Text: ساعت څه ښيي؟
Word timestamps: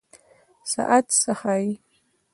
ساعت 0.71 1.05
څه 1.21 1.31
ښيي؟ 1.39 1.71